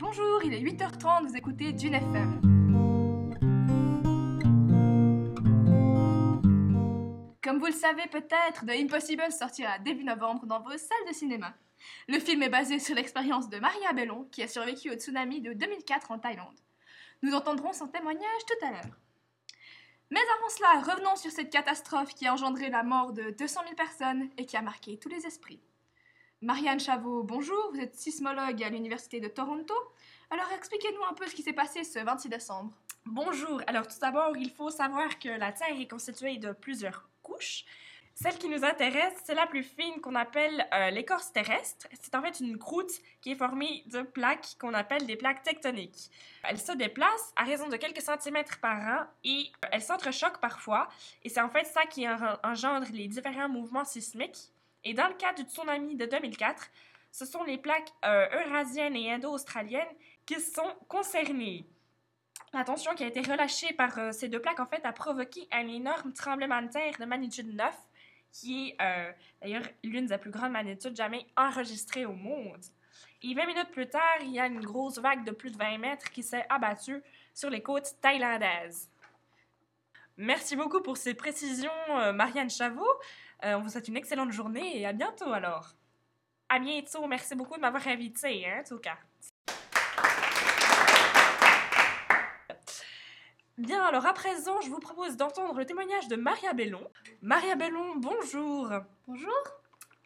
Bonjour, 0.00 0.44
il 0.44 0.54
est 0.54 0.60
8h30, 0.60 1.26
vous 1.26 1.36
écoutez 1.36 1.72
Dune 1.72 1.94
FM. 1.94 2.40
Comme 7.42 7.58
vous 7.58 7.66
le 7.66 7.72
savez 7.72 8.06
peut-être, 8.06 8.64
The 8.64 8.70
Impossible 8.70 9.32
sortira 9.32 9.80
début 9.80 10.04
novembre 10.04 10.46
dans 10.46 10.60
vos 10.60 10.70
salles 10.70 11.08
de 11.08 11.12
cinéma. 11.12 11.52
Le 12.06 12.20
film 12.20 12.44
est 12.44 12.48
basé 12.48 12.78
sur 12.78 12.94
l'expérience 12.94 13.48
de 13.48 13.58
Maria 13.58 13.92
Bellon, 13.92 14.28
qui 14.30 14.44
a 14.44 14.46
survécu 14.46 14.88
au 14.88 14.94
tsunami 14.94 15.40
de 15.40 15.52
2004 15.52 16.12
en 16.12 16.20
Thaïlande. 16.20 16.60
Nous 17.22 17.34
entendrons 17.34 17.72
son 17.72 17.88
témoignage 17.88 18.44
tout 18.46 18.66
à 18.66 18.70
l'heure. 18.70 18.98
Mais 20.10 20.20
avant 20.38 20.48
cela, 20.48 20.92
revenons 20.94 21.16
sur 21.16 21.32
cette 21.32 21.50
catastrophe 21.50 22.14
qui 22.14 22.28
a 22.28 22.32
engendré 22.32 22.70
la 22.70 22.84
mort 22.84 23.12
de 23.12 23.30
200 23.30 23.62
000 23.64 23.74
personnes 23.74 24.30
et 24.38 24.46
qui 24.46 24.56
a 24.56 24.62
marqué 24.62 24.96
tous 24.96 25.08
les 25.08 25.26
esprits. 25.26 25.60
Marianne 26.40 26.78
Chavot, 26.78 27.24
bonjour, 27.24 27.72
vous 27.72 27.80
êtes 27.80 27.96
sismologue 27.96 28.62
à 28.62 28.68
l'Université 28.68 29.18
de 29.18 29.26
Toronto. 29.26 29.74
Alors 30.30 30.46
expliquez-nous 30.56 31.02
un 31.10 31.12
peu 31.12 31.26
ce 31.26 31.34
qui 31.34 31.42
s'est 31.42 31.52
passé 31.52 31.82
ce 31.82 31.98
26 31.98 32.28
décembre. 32.28 32.72
Bonjour, 33.06 33.60
alors 33.66 33.88
tout 33.88 33.98
d'abord, 34.00 34.36
il 34.36 34.50
faut 34.50 34.70
savoir 34.70 35.18
que 35.18 35.30
la 35.30 35.50
Terre 35.50 35.80
est 35.80 35.88
constituée 35.88 36.36
de 36.36 36.52
plusieurs 36.52 37.08
couches. 37.24 37.64
Celle 38.14 38.38
qui 38.38 38.48
nous 38.48 38.64
intéresse, 38.64 39.14
c'est 39.24 39.34
la 39.34 39.48
plus 39.48 39.64
fine 39.64 40.00
qu'on 40.00 40.14
appelle 40.14 40.64
euh, 40.72 40.90
l'écorce 40.90 41.32
terrestre. 41.32 41.88
C'est 42.00 42.14
en 42.14 42.22
fait 42.22 42.38
une 42.38 42.56
croûte 42.56 42.92
qui 43.20 43.32
est 43.32 43.36
formée 43.36 43.82
de 43.86 44.02
plaques 44.02 44.56
qu'on 44.60 44.74
appelle 44.74 45.06
des 45.06 45.16
plaques 45.16 45.42
tectoniques. 45.42 46.08
Elle 46.44 46.60
se 46.60 46.72
déplace 46.72 47.32
à 47.34 47.42
raison 47.42 47.68
de 47.68 47.76
quelques 47.76 48.02
centimètres 48.02 48.60
par 48.60 48.78
an 48.78 49.06
et 49.24 49.50
elle 49.72 49.82
s'entrechoque 49.82 50.38
parfois. 50.40 50.88
Et 51.24 51.30
c'est 51.30 51.40
en 51.40 51.50
fait 51.50 51.64
ça 51.64 51.84
qui 51.86 52.06
engendre 52.44 52.86
les 52.92 53.08
différents 53.08 53.48
mouvements 53.48 53.84
sismiques. 53.84 54.52
Et 54.88 54.94
dans 54.94 55.06
le 55.06 55.14
cas 55.14 55.34
du 55.34 55.42
tsunami 55.42 55.96
de 55.96 56.06
2004, 56.06 56.70
ce 57.12 57.26
sont 57.26 57.44
les 57.44 57.58
plaques 57.58 57.92
euh, 58.06 58.26
eurasiennes 58.46 58.96
et 58.96 59.12
indo-australiennes 59.12 59.94
qui 60.24 60.40
sont 60.40 60.74
concernées. 60.88 61.66
La 62.54 62.64
tension 62.64 62.94
qui 62.94 63.04
a 63.04 63.08
été 63.08 63.20
relâchée 63.20 63.74
par 63.74 63.98
euh, 63.98 64.12
ces 64.12 64.28
deux 64.28 64.40
plaques, 64.40 64.60
en 64.60 64.64
fait, 64.64 64.82
a 64.86 64.92
provoqué 64.94 65.46
un 65.52 65.68
énorme 65.68 66.14
tremblement 66.14 66.62
de 66.62 66.68
terre 66.68 66.94
de 66.98 67.04
magnitude 67.04 67.54
9, 67.54 67.76
qui 68.32 68.70
est 68.70 68.76
euh, 68.80 69.12
d'ailleurs 69.42 69.68
l'une 69.84 70.06
des 70.06 70.16
plus 70.16 70.30
grandes 70.30 70.52
magnitudes 70.52 70.96
jamais 70.96 71.26
enregistrées 71.36 72.06
au 72.06 72.14
monde. 72.14 72.64
Et 73.22 73.34
20 73.34 73.44
minutes 73.44 73.70
plus 73.70 73.90
tard, 73.90 74.16
il 74.22 74.30
y 74.30 74.40
a 74.40 74.46
une 74.46 74.64
grosse 74.64 74.98
vague 74.98 75.22
de 75.22 75.32
plus 75.32 75.50
de 75.50 75.58
20 75.58 75.76
mètres 75.76 76.10
qui 76.10 76.22
s'est 76.22 76.46
abattue 76.48 77.02
sur 77.34 77.50
les 77.50 77.60
côtes 77.60 77.94
thaïlandaises. 78.00 78.88
Merci 80.16 80.56
beaucoup 80.56 80.80
pour 80.80 80.96
ces 80.96 81.12
précisions, 81.12 81.70
Marianne 82.14 82.50
Chavot. 82.50 82.88
Euh, 83.44 83.54
on 83.54 83.62
vous 83.62 83.68
souhaite 83.68 83.88
une 83.88 83.96
excellente 83.96 84.32
journée 84.32 84.80
et 84.80 84.86
à 84.86 84.92
bientôt 84.92 85.32
alors. 85.32 85.74
À 86.48 86.58
bientôt. 86.58 87.06
Merci 87.06 87.34
beaucoup 87.34 87.56
de 87.56 87.60
m'avoir 87.60 87.86
invité, 87.86 88.46
hein, 88.46 88.60
en 88.60 88.68
tout 88.68 88.78
cas. 88.78 88.96
Bien, 93.56 93.84
alors 93.84 94.06
à 94.06 94.12
présent, 94.12 94.60
je 94.60 94.70
vous 94.70 94.78
propose 94.78 95.16
d'entendre 95.16 95.58
le 95.58 95.66
témoignage 95.66 96.06
de 96.08 96.16
Maria 96.16 96.52
Bellon. 96.52 96.88
Maria 97.22 97.56
Bellon, 97.56 97.96
bonjour. 97.96 98.70
Bonjour. 99.06 99.32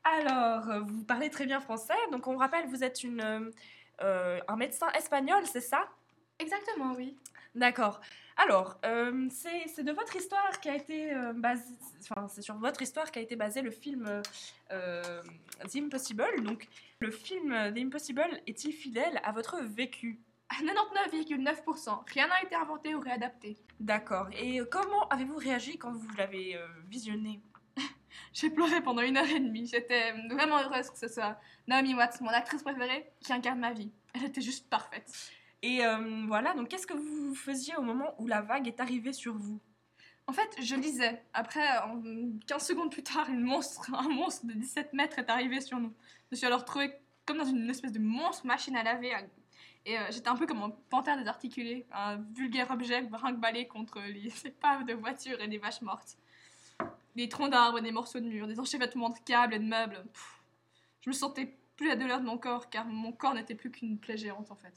Alors, 0.04 0.84
vous 0.86 1.04
parlez 1.04 1.30
très 1.30 1.46
bien 1.46 1.60
français, 1.60 1.94
donc 2.10 2.26
on 2.26 2.36
rappelle, 2.36 2.66
vous 2.66 2.82
êtes 2.82 3.04
une, 3.04 3.52
euh, 4.00 4.40
un 4.48 4.56
médecin 4.56 4.88
espagnol, 4.92 5.46
c'est 5.46 5.60
ça? 5.60 5.86
Exactement, 6.42 6.94
oui. 6.96 7.16
D'accord. 7.54 8.00
Alors, 8.36 8.78
euh, 8.84 9.28
c'est 9.30 9.84
de 9.84 9.92
votre 9.92 10.16
histoire 10.16 10.58
qui 10.60 10.68
a 10.68 10.74
été 10.74 11.14
euh, 11.14 11.32
basé, 11.34 11.62
enfin, 12.00 12.26
c'est 12.28 12.42
sur 12.42 12.56
votre 12.56 12.82
histoire 12.82 13.10
qui 13.12 13.20
a 13.20 13.22
été 13.22 13.36
basé 13.36 13.62
le 13.62 13.70
film 13.70 14.22
euh, 14.72 15.22
The 15.70 15.76
Impossible. 15.76 16.42
Donc, 16.42 16.66
le 16.98 17.10
film 17.10 17.52
The 17.72 17.78
Impossible 17.78 18.40
est-il 18.46 18.72
fidèle 18.72 19.20
à 19.22 19.32
votre 19.32 19.62
vécu? 19.62 20.18
À 20.48 20.54
99,9%. 21.10 22.10
Rien 22.12 22.26
n'a 22.26 22.42
été 22.42 22.56
inventé 22.56 22.94
ou 22.94 23.00
réadapté. 23.00 23.56
D'accord. 23.78 24.28
Et 24.32 24.60
comment 24.70 25.08
avez-vous 25.08 25.36
réagi 25.36 25.78
quand 25.78 25.92
vous 25.92 26.08
l'avez 26.18 26.58
visionné? 26.88 27.40
J'ai 28.34 28.50
pleuré 28.50 28.82
pendant 28.82 29.02
une 29.02 29.16
heure 29.16 29.30
et 29.30 29.40
demie. 29.40 29.66
J'étais 29.66 30.12
vraiment 30.30 30.58
heureuse 30.58 30.90
que 30.90 30.98
ce 30.98 31.08
soit 31.08 31.38
Naomi 31.68 31.94
Watts, 31.94 32.20
mon 32.20 32.28
actrice 32.28 32.62
préférée, 32.62 33.10
qui 33.20 33.32
incarne 33.32 33.60
ma 33.60 33.72
vie. 33.72 33.92
Elle 34.14 34.24
était 34.24 34.42
juste 34.42 34.68
parfaite. 34.68 35.10
Et 35.62 35.84
euh, 35.84 36.24
voilà, 36.26 36.54
donc 36.54 36.68
qu'est-ce 36.68 36.86
que 36.86 36.94
vous 36.94 37.34
faisiez 37.34 37.76
au 37.76 37.82
moment 37.82 38.14
où 38.18 38.26
la 38.26 38.42
vague 38.42 38.66
est 38.66 38.80
arrivée 38.80 39.12
sur 39.12 39.34
vous? 39.34 39.60
En 40.26 40.32
fait, 40.32 40.56
je 40.60 40.74
lisais. 40.74 41.22
Après, 41.34 41.66
15 42.46 42.66
secondes 42.66 42.90
plus 42.90 43.02
tard, 43.02 43.28
une 43.30 43.42
monstre, 43.42 43.94
un 43.94 44.08
monstre 44.08 44.46
de 44.46 44.52
17 44.52 44.92
mètres 44.92 45.18
est 45.18 45.30
arrivé 45.30 45.60
sur 45.60 45.78
nous. 45.78 45.92
Je 46.30 46.32
me 46.32 46.36
suis 46.36 46.46
alors 46.46 46.64
trouvée 46.64 46.92
comme 47.24 47.38
dans 47.38 47.44
une 47.44 47.70
espèce 47.70 47.92
de 47.92 48.00
monstre 48.00 48.46
machine 48.46 48.76
à 48.76 48.82
laver. 48.82 49.14
Et 49.84 49.98
euh, 49.98 50.02
j'étais 50.10 50.28
un 50.28 50.36
peu 50.36 50.46
comme 50.46 50.62
un 50.62 50.70
panthère 50.90 51.16
désarticulé, 51.16 51.86
un 51.92 52.16
vulgaire 52.16 52.70
objet 52.70 53.02
brinque-ballé 53.02 53.66
contre 53.66 54.00
les 54.00 54.32
épaves 54.46 54.84
de 54.84 54.94
voitures 54.94 55.40
et 55.40 55.48
des 55.48 55.58
vaches 55.58 55.82
mortes. 55.82 56.16
Des 57.14 57.28
troncs 57.28 57.50
d'arbres, 57.50 57.80
des 57.80 57.92
morceaux 57.92 58.20
de 58.20 58.26
murs, 58.26 58.46
des 58.46 58.58
enchevêtrements 58.58 59.10
de 59.10 59.18
câbles 59.18 59.54
et 59.54 59.58
de 59.58 59.64
meubles. 59.64 60.04
je 61.02 61.10
me 61.10 61.14
sentais 61.14 61.56
plus 61.76 61.88
la 61.88 61.96
douleur 61.96 62.20
de 62.20 62.26
mon 62.26 62.38
corps, 62.38 62.70
car 62.70 62.86
mon 62.86 63.12
corps 63.12 63.34
n'était 63.34 63.54
plus 63.54 63.70
qu'une 63.70 63.98
plaie 63.98 64.16
géante 64.16 64.50
en 64.50 64.56
fait. 64.56 64.72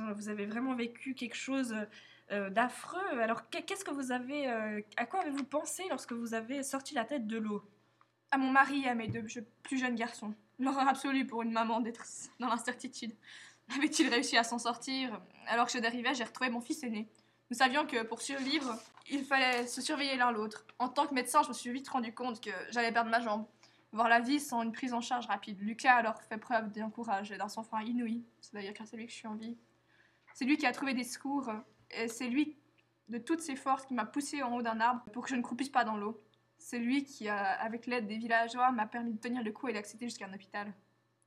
Euh, 0.00 0.12
vous 0.14 0.28
avez 0.28 0.46
vraiment 0.46 0.74
vécu 0.74 1.14
quelque 1.14 1.36
chose 1.36 1.74
euh, 2.32 2.50
d'affreux. 2.50 3.20
Alors, 3.20 3.48
qu'est-ce 3.50 3.84
que 3.84 3.90
vous 3.90 4.12
avez, 4.12 4.48
euh, 4.48 4.80
à 4.96 5.06
quoi 5.06 5.20
avez-vous 5.20 5.44
pensé 5.44 5.84
lorsque 5.90 6.12
vous 6.12 6.34
avez 6.34 6.62
sorti 6.62 6.94
la 6.94 7.04
tête 7.04 7.26
de 7.26 7.38
l'eau? 7.38 7.62
À 8.30 8.38
mon 8.38 8.50
mari 8.50 8.82
et 8.84 8.88
à 8.88 8.94
mes 8.94 9.08
deux 9.08 9.24
plus 9.62 9.78
jeunes 9.78 9.94
garçons. 9.94 10.34
L'horreur 10.58 10.88
absolue 10.88 11.26
pour 11.26 11.42
une 11.42 11.52
maman 11.52 11.80
d'être 11.80 12.04
dans 12.40 12.48
l'incertitude. 12.48 13.14
Avait-il 13.76 14.08
réussi 14.08 14.36
à 14.36 14.44
s'en 14.44 14.58
sortir? 14.58 15.20
Alors 15.46 15.66
que 15.66 15.72
je 15.72 15.78
dérivais, 15.78 16.14
j'ai 16.14 16.24
retrouvé 16.24 16.50
mon 16.50 16.60
fils 16.60 16.82
aîné. 16.82 17.08
Nous 17.50 17.56
savions 17.56 17.86
que 17.86 18.02
pour 18.02 18.20
survivre, 18.20 18.76
il 19.08 19.24
fallait 19.24 19.66
se 19.66 19.80
surveiller 19.80 20.16
l'un 20.16 20.32
l'autre. 20.32 20.66
En 20.78 20.88
tant 20.88 21.06
que 21.06 21.14
médecin, 21.14 21.42
je 21.42 21.48
me 21.48 21.54
suis 21.54 21.70
vite 21.70 21.88
rendu 21.88 22.12
compte 22.12 22.40
que 22.40 22.50
j'allais 22.70 22.92
perdre 22.92 23.10
ma 23.10 23.20
jambe. 23.20 23.46
Voir 23.92 24.08
la 24.08 24.18
vie 24.18 24.40
sans 24.40 24.62
une 24.62 24.72
prise 24.72 24.92
en 24.92 25.00
charge 25.00 25.26
rapide. 25.26 25.60
Lucas 25.60 25.94
alors 25.94 26.20
fait 26.22 26.38
preuve 26.38 26.72
d'un 26.72 26.90
courage 26.90 27.30
et 27.30 27.36
d'un 27.36 27.48
sang-froid 27.48 27.82
inouï. 27.82 28.24
C'est 28.40 28.54
d'ailleurs 28.54 28.74
grâce 28.74 28.92
à 28.92 28.96
lui 28.96 29.06
que 29.06 29.12
je 29.12 29.16
suis 29.16 29.28
en 29.28 29.36
vie. 29.36 29.56
C'est 30.36 30.44
lui 30.44 30.58
qui 30.58 30.66
a 30.66 30.72
trouvé 30.72 30.92
des 30.92 31.02
secours. 31.02 31.50
Et 31.90 32.08
c'est 32.08 32.28
lui, 32.28 32.58
de 33.08 33.16
toutes 33.16 33.40
ses 33.40 33.56
forces, 33.56 33.86
qui 33.86 33.94
m'a 33.94 34.04
poussé 34.04 34.42
en 34.42 34.54
haut 34.54 34.60
d'un 34.60 34.80
arbre 34.80 35.02
pour 35.14 35.24
que 35.24 35.30
je 35.30 35.34
ne 35.34 35.40
croupisse 35.40 35.70
pas 35.70 35.82
dans 35.82 35.96
l'eau. 35.96 36.22
C'est 36.58 36.78
lui 36.78 37.04
qui, 37.04 37.26
avec 37.30 37.86
l'aide 37.86 38.06
des 38.06 38.18
villageois, 38.18 38.70
m'a 38.70 38.84
permis 38.84 39.14
de 39.14 39.18
tenir 39.18 39.42
le 39.42 39.50
coup 39.50 39.68
et 39.68 39.72
d'accéder 39.72 40.04
jusqu'à 40.04 40.26
un 40.26 40.34
hôpital. 40.34 40.74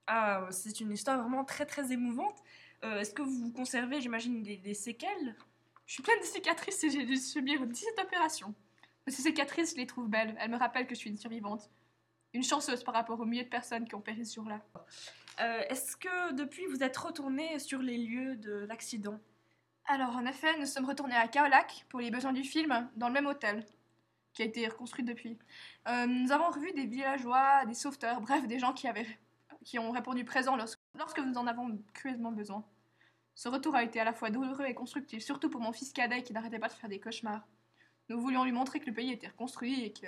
Ah, 0.05 0.47
c'est 0.51 0.79
une 0.79 0.91
histoire 0.91 1.19
vraiment 1.19 1.43
très 1.43 1.65
très 1.65 1.91
émouvante. 1.91 2.43
Euh, 2.83 2.99
est-ce 2.99 3.15
que 3.15 3.23
vous 3.23 3.51
conservez, 3.51 3.99
j'imagine, 3.99 4.43
des, 4.43 4.73
séquelles? 4.75 5.35
Je 5.87 5.93
suis 5.93 6.03
pleine 6.03 6.19
de 6.19 6.25
cicatrices 6.25 6.83
et 6.83 6.91
j'ai 6.91 7.03
dû 7.03 7.17
subir 7.17 7.65
17 7.65 7.99
opérations. 8.03 8.53
Mais 9.07 9.11
ces 9.11 9.23
cicatrices, 9.23 9.71
je 9.71 9.77
les 9.77 9.87
trouve 9.87 10.07
belles. 10.07 10.35
Elles 10.39 10.51
me 10.51 10.57
rappellent 10.57 10.85
que 10.85 10.93
je 10.93 10.99
suis 10.99 11.09
une 11.09 11.17
survivante. 11.17 11.71
Une 12.33 12.43
chanceuse 12.43 12.83
par 12.83 12.93
rapport 12.93 13.19
aux 13.19 13.25
milliers 13.25 13.43
de 13.43 13.49
personnes 13.49 13.87
qui 13.87 13.95
ont 13.95 14.01
péri 14.01 14.25
ce 14.25 14.35
jour-là. 14.35 14.61
Euh, 15.39 15.61
est-ce 15.69 15.97
que 15.97 16.33
depuis 16.33 16.65
vous 16.67 16.83
êtes 16.83 16.97
retourné 16.97 17.59
sur 17.59 17.81
les 17.81 17.97
lieux 17.97 18.35
de 18.35 18.65
l'accident? 18.67 19.19
Alors 19.85 20.15
en 20.15 20.25
effet, 20.25 20.57
nous 20.59 20.65
sommes 20.65 20.85
retournés 20.85 21.15
à 21.15 21.27
Kaolac 21.27 21.85
pour 21.89 21.99
les 21.99 22.11
besoins 22.11 22.33
du 22.33 22.43
film, 22.43 22.89
dans 22.95 23.07
le 23.07 23.13
même 23.13 23.25
hôtel 23.25 23.65
qui 24.33 24.43
a 24.43 24.45
été 24.45 24.67
reconstruit 24.67 25.03
depuis. 25.03 25.37
Euh, 25.87 26.05
nous 26.05 26.31
avons 26.31 26.49
revu 26.49 26.71
des 26.73 26.85
villageois, 26.85 27.65
des 27.65 27.73
sauveteurs, 27.73 28.21
bref, 28.21 28.47
des 28.47 28.59
gens 28.59 28.73
qui, 28.73 28.87
avaient, 28.87 29.07
qui 29.65 29.79
ont 29.79 29.91
répondu 29.91 30.23
présents 30.23 30.55
lorsque, 30.55 30.79
lorsque 30.95 31.19
nous 31.19 31.37
en 31.37 31.47
avons 31.47 31.81
cruellement 31.93 32.31
besoin. 32.31 32.63
Ce 33.35 33.49
retour 33.49 33.75
a 33.75 33.83
été 33.83 33.99
à 33.99 34.03
la 34.03 34.13
fois 34.13 34.29
douloureux 34.29 34.65
et 34.65 34.73
constructif, 34.73 35.23
surtout 35.23 35.49
pour 35.49 35.61
mon 35.61 35.71
fils 35.71 35.91
cadet 35.93 36.23
qui 36.23 36.33
n'arrêtait 36.33 36.59
pas 36.59 36.67
de 36.67 36.73
faire 36.73 36.89
des 36.89 36.99
cauchemars. 36.99 37.47
Nous 38.09 38.19
voulions 38.19 38.43
lui 38.43 38.51
montrer 38.51 38.79
que 38.79 38.85
le 38.85 38.93
pays 38.93 39.11
était 39.11 39.27
reconstruit 39.27 39.85
et 39.85 39.93
que 39.93 40.07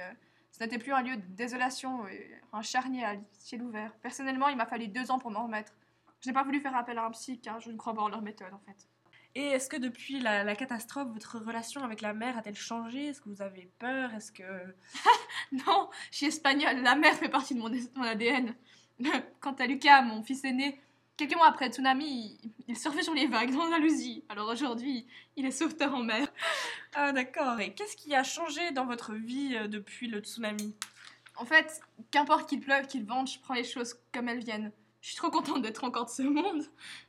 ce 0.51 0.63
n'était 0.63 0.77
plus 0.77 0.93
un 0.93 1.01
lieu 1.01 1.15
de 1.15 1.25
désolation, 1.29 2.05
un 2.53 2.61
charnier 2.61 3.05
à 3.05 3.15
ciel 3.33 3.63
ouvert. 3.63 3.93
Personnellement, 4.01 4.49
il 4.49 4.57
m'a 4.57 4.65
fallu 4.65 4.87
deux 4.87 5.11
ans 5.11 5.19
pour 5.19 5.31
m'en 5.31 5.43
remettre. 5.43 5.73
Je 6.19 6.29
n'ai 6.29 6.33
pas 6.33 6.43
voulu 6.43 6.59
faire 6.59 6.75
appel 6.75 6.97
à 6.97 7.05
un 7.05 7.11
psy 7.11 7.39
car 7.39 7.59
je 7.59 7.71
ne 7.71 7.77
crois 7.77 7.93
pas 7.93 8.01
en 8.01 8.09
leur 8.09 8.21
méthode 8.21 8.53
en 8.53 8.59
fait. 8.59 8.87
Et 9.33 9.45
est-ce 9.45 9.69
que 9.69 9.77
depuis 9.77 10.19
la, 10.19 10.55
catastrophe, 10.55 11.07
votre 11.13 11.39
relation 11.39 11.83
avec 11.83 12.01
la 12.01 12.13
mère 12.13 12.37
a-t-elle 12.37 12.55
changé? 12.55 13.07
Est-ce 13.07 13.21
que 13.21 13.29
vous 13.29 13.41
avez 13.41 13.71
peur? 13.79 14.13
Est-ce 14.13 14.31
que... 14.31 14.43
non, 15.53 15.89
je 16.11 16.17
suis 16.17 16.25
espagnole, 16.25 16.81
la 16.81 16.95
mère 16.95 17.13
fait 17.13 17.29
partie 17.29 17.55
de 17.55 17.59
mon, 17.59 17.71
mon 17.95 18.03
ADN. 18.03 18.53
Quant 19.39 19.53
à 19.53 19.65
Lucas, 19.67 20.01
mon 20.01 20.21
fils 20.21 20.43
aîné, 20.43 20.79
Quelques 21.17 21.35
mois 21.35 21.47
après 21.47 21.67
le 21.67 21.73
tsunami, 21.73 22.37
il, 22.67 22.77
surfait 22.77 23.03
sur 23.03 23.13
les 23.13 23.27
vagues 23.27 23.51
dans 23.51 23.65
l'Andalousie. 23.65 24.23
Alors 24.29 24.49
aujourd'hui, 24.49 25.05
il 25.35 25.45
est 25.45 25.51
sauveteur 25.51 25.93
en 25.93 26.03
mer. 26.03 26.27
Ah 26.93 27.13
d'accord. 27.13 27.59
Et 27.61 27.73
qu'est-ce 27.73 27.95
qui 27.95 28.13
a 28.13 28.23
changé 28.23 28.71
dans 28.71 28.85
votre 28.85 29.13
vie 29.13 29.55
euh, 29.55 29.67
depuis 29.67 30.07
le 30.07 30.19
tsunami? 30.19 30.75
En 31.37 31.45
fait, 31.45 31.79
qu'importe 32.11 32.49
qu'il 32.49 32.59
pleuve, 32.59 32.87
qu'il 32.87 33.05
vente, 33.05 33.31
je 33.31 33.39
prends 33.39 33.53
les 33.53 33.63
choses 33.63 33.95
comme 34.11 34.27
elles 34.27 34.43
viennent. 34.43 34.73
Je 34.99 35.07
suis 35.07 35.15
trop 35.15 35.31
contente 35.31 35.61
d'être 35.61 35.83
encore 35.83 36.05
de 36.05 36.09
ce 36.09 36.21
monde. 36.21 36.63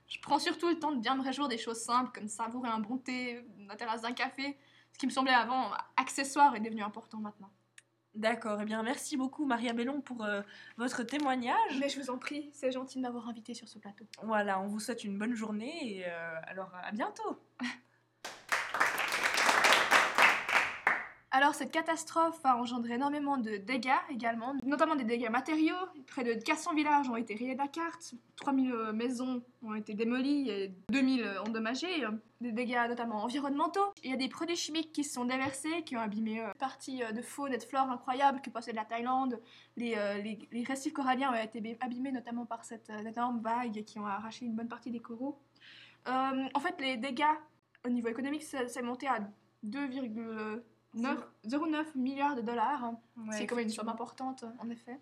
Je 0.08 0.19
prends 0.20 0.38
surtout 0.38 0.69
le 0.69 0.78
temps 0.78 0.93
de 0.93 1.00
bien 1.00 1.16
me 1.16 1.22
réjouir 1.22 1.49
des 1.49 1.58
choses 1.58 1.81
simples, 1.81 2.12
comme 2.14 2.28
savourer 2.28 2.69
un 2.69 2.78
bon 2.78 2.96
thé, 2.96 3.44
la 3.66 3.76
terrasse 3.76 4.02
d'un 4.02 4.12
café. 4.12 4.56
Ce 4.93 4.99
qui 4.99 5.06
me 5.06 5.10
semblait 5.10 5.32
avant 5.32 5.72
accessoire 5.96 6.54
est 6.54 6.60
devenu 6.60 6.82
important 6.82 7.19
maintenant. 7.19 7.50
D'accord, 8.14 8.59
eh 8.61 8.64
bien 8.67 8.82
merci 8.82 9.17
beaucoup 9.17 9.47
Maria 9.47 9.73
Bellon 9.73 10.03
pour 10.03 10.25
euh, 10.25 10.43
votre 10.76 11.03
témoignage. 11.03 11.79
Mais 11.81 11.88
je 11.88 11.99
vous 11.99 12.11
en 12.11 12.19
prie, 12.19 12.50
c'est 12.53 12.70
gentil 12.70 12.99
de 12.99 13.03
m'avoir 13.03 13.29
invité 13.29 13.55
sur 13.55 13.69
ce 13.69 13.79
plateau. 13.79 14.05
Voilà, 14.23 14.61
on 14.61 14.67
vous 14.67 14.81
souhaite 14.81 15.05
une 15.05 15.17
bonne 15.19 15.35
journée 15.35 15.97
et 15.97 16.06
euh, 16.06 16.35
alors 16.47 16.70
à 16.75 16.93
bientôt. 16.93 17.41
Alors 21.34 21.55
cette 21.55 21.73
catastrophe 21.73 22.38
a 22.44 22.58
engendré 22.58 22.93
énormément 22.93 23.38
de 23.38 23.56
dégâts 23.56 23.88
également, 24.11 24.55
notamment 24.67 24.96
des 24.96 25.05
dégâts 25.05 25.31
matériaux. 25.31 25.75
Près 26.06 26.25
de 26.25 26.34
400 26.34 26.75
villages 26.75 27.08
ont 27.08 27.17
été 27.17 27.34
rayés 27.34 27.55
de 27.55 27.58
la 27.58 27.69
carte, 27.69 28.12
3000 28.37 28.70
euh, 28.70 28.93
maisons 28.93 29.43
ont 29.62 29.75
été 29.75 29.94
démolies 29.94 30.50
et 30.50 30.75
2000 30.90 31.23
euh, 31.23 31.43
endommagées. 31.43 32.05
Des 32.43 32.52
dégâts 32.52 32.87
notamment 32.87 33.25
environnementaux. 33.25 33.94
Il 34.05 34.11
y 34.11 34.12
a 34.12 34.19
des 34.19 34.29
produits 34.29 34.56
chimiques 34.56 34.93
qui 34.93 35.05
se 35.05 35.14
sont 35.14 35.25
déversés, 35.25 35.82
qui 35.87 35.96
ont 35.96 36.00
abîmé 36.00 36.43
euh, 36.43 36.52
partie 36.58 37.02
euh, 37.02 37.12
de 37.12 37.23
faune 37.23 37.55
et 37.55 37.56
de 37.56 37.62
flore 37.62 37.90
incroyables 37.90 38.43
que 38.43 38.50
possède 38.50 38.75
la 38.75 38.85
Thaïlande. 38.85 39.40
Les, 39.78 39.96
les, 40.52 40.64
récifs 40.64 40.93
coralliens 40.93 41.32
ont 41.32 41.43
été 41.43 41.78
abîmés 41.81 42.12
notamment 42.12 42.44
par 42.44 42.62
cette 42.67 42.90
énorme 42.90 43.40
vague 43.40 43.85
qui 43.85 43.99
ont 43.99 44.06
arraché 44.06 44.44
une 44.44 44.55
bonne 44.55 44.69
partie 44.69 44.90
des 44.90 45.00
coraux. 45.00 45.40
En 46.06 46.61
fait, 46.61 46.78
les 46.78 46.99
dégâts 46.99 47.25
au 47.87 47.88
niveau 47.88 48.08
économique, 48.08 48.43
c'est 48.43 48.82
monté 48.82 49.08
à 49.08 49.20
2,9 49.64 50.61
0,9 50.94 51.86
milliards 51.96 52.36
de 52.36 52.42
dollars. 52.42 52.84
hein. 52.84 52.98
c'est 53.32 53.46
quand 53.46 53.56
même 53.56 53.64
une 53.66 53.70
somme 53.70 53.88
importante, 53.88 54.44
en 54.58 54.68
effet. 54.70 54.98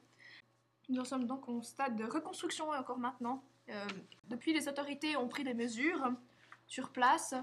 Nous 0.89 1.01
en 1.01 1.05
sommes 1.05 1.27
donc 1.27 1.49
au 1.49 1.63
stade 1.63 1.97
de 1.97 2.05
reconstruction 2.05 2.71
encore 2.71 2.99
maintenant. 2.99 3.43
Euh, 3.69 3.87
depuis, 4.29 4.53
les 4.53 4.69
autorités 4.69 5.17
ont 5.17 5.29
pris 5.29 5.45
des 5.45 5.55
mesures 5.55 6.11
sur 6.67 6.91
place. 6.91 7.35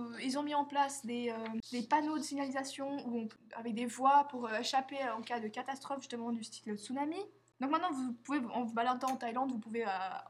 Euh, 0.00 0.18
Ils 0.22 0.38
ont 0.38 0.42
mis 0.42 0.54
en 0.54 0.64
place 0.64 1.04
des, 1.04 1.30
euh, 1.30 1.36
des 1.72 1.82
panneaux 1.82 2.16
de 2.18 2.22
signalisation 2.22 2.96
où 3.06 3.18
on- 3.20 3.28
avec 3.56 3.74
des 3.74 3.86
voies 3.86 4.24
pour 4.30 4.46
euh, 4.46 4.58
échapper 4.58 4.96
en 5.10 5.20
cas 5.22 5.40
de 5.40 5.48
catastrophe, 5.48 6.00
justement 6.00 6.32
du 6.32 6.42
style 6.44 6.76
tsunami. 6.76 7.18
Donc 7.60 7.70
maintenant, 7.70 7.92
vous 7.92 8.12
pouvez, 8.24 8.38
en 8.52 8.64
vous 8.64 8.72
baladant 8.74 9.08
en 9.08 9.16
Thaïlande, 9.16 9.52
vous 9.52 9.58
pouvez 9.58 9.84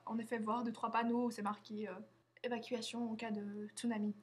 en 0.06 0.18
effet 0.18 0.38
voir 0.38 0.62
deux, 0.62 0.72
trois 0.72 0.90
panneaux 0.90 1.26
où 1.26 1.30
c'est 1.30 1.42
marqué 1.42 1.88
évacuation 2.44 3.11
en 3.11 3.14
cas 3.14 3.31
de 3.31 3.69
tsunami. 3.76 4.14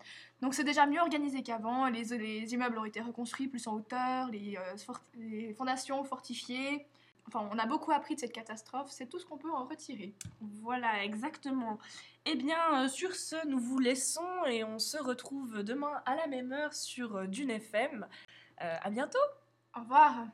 Donc 0.41 0.53
c'est 0.53 0.63
déjà 0.63 0.85
mieux 0.85 0.99
organisé 0.99 1.43
qu'avant. 1.43 1.87
Les, 1.87 2.03
les 2.03 2.53
immeubles 2.53 2.77
ont 2.77 2.85
été 2.85 3.01
reconstruits 3.01 3.47
plus 3.47 3.67
en 3.67 3.75
hauteur, 3.75 4.29
les, 4.29 4.57
euh, 4.57 4.93
les 5.15 5.53
fondations 5.53 6.03
fortifiées. 6.03 6.85
Enfin, 7.27 7.47
on 7.51 7.57
a 7.57 7.65
beaucoup 7.65 7.91
appris 7.91 8.15
de 8.15 8.19
cette 8.19 8.33
catastrophe. 8.33 8.89
C'est 8.89 9.07
tout 9.07 9.19
ce 9.19 9.25
qu'on 9.25 9.37
peut 9.37 9.51
en 9.51 9.65
retirer. 9.65 10.13
Voilà, 10.41 11.03
exactement. 11.03 11.79
Eh 12.25 12.35
bien, 12.35 12.83
euh, 12.83 12.87
sur 12.87 13.15
ce, 13.15 13.47
nous 13.47 13.59
vous 13.59 13.79
laissons 13.79 14.45
et 14.47 14.63
on 14.63 14.79
se 14.79 14.97
retrouve 14.97 15.63
demain 15.63 16.01
à 16.05 16.15
la 16.15 16.27
même 16.27 16.51
heure 16.51 16.73
sur 16.73 17.15
euh, 17.15 17.27
Dune 17.27 17.51
FM. 17.51 18.07
Euh, 18.61 18.75
à 18.81 18.89
bientôt 18.89 19.19
Au 19.75 19.81
revoir. 19.81 20.27